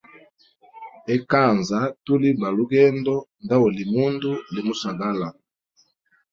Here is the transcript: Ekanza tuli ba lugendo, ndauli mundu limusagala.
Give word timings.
Ekanza 1.15 1.79
tuli 2.03 2.29
ba 2.39 2.47
lugendo, 2.57 3.13
ndauli 3.43 3.83
mundu 3.93 4.31
limusagala. 4.53 5.27